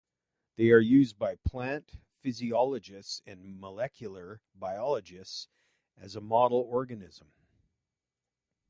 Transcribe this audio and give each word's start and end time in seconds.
They 0.55 0.71
are 0.71 0.79
used 0.79 1.19
by 1.19 1.35
plant 1.35 1.97
physiologists 2.21 3.21
and 3.27 3.59
molecular 3.59 4.41
biologists 4.55 5.47
as 5.95 6.15
a 6.15 6.21
model 6.21 6.61
organism. 6.61 7.31